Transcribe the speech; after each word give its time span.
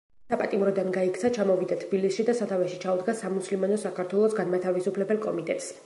საპატიმროდან 0.33 0.87
გაიქცა, 0.95 1.31
ჩამოვიდა 1.35 1.77
თბილისში 1.83 2.27
და 2.31 2.37
სათავეში 2.41 2.81
ჩაუდგა 2.87 3.17
„სამუსლიმანო 3.23 3.79
საქართველოს 3.87 4.39
განმათავისუფლებელ 4.41 5.27
კომიტეტს“. 5.29 5.75